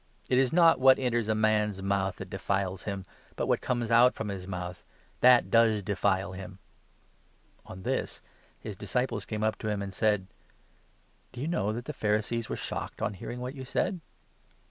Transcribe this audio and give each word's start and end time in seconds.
It 0.29 0.39
is 0.39 0.51
not 0.51 0.79
what 0.79 0.97
enters 0.97 1.27
a 1.27 1.35
man's 1.35 1.79
mouth 1.83 2.15
that' 2.15 2.29
defiles' 2.31 2.81
him, 2.85 3.05
but 3.35 3.45
what 3.45 3.61
comes 3.61 3.91
out 3.91 4.15
from 4.15 4.29
his 4.29 4.47
mouth— 4.47 4.83
that 5.21 5.51
does 5.51 5.83
defile 5.83 6.31
him!" 6.31 6.57
On 7.67 7.83
this 7.83 8.23
his 8.59 8.75
disciples 8.75 9.25
came 9.27 9.43
up 9.43 9.57
to 9.59 9.69
him, 9.69 9.79
and 9.79 9.93
said:" 9.93 10.25
Do 11.33 11.39
you 11.39 11.47
know 11.47 11.71
that 11.71 11.85
the 11.85 11.93
Pharisees 11.93 12.49
were 12.49 12.55
shocked 12.55 12.99
on 12.99 13.13
hearing 13.13 13.41
what 13.41 13.53
you 13.53 13.63
said 13.63 13.99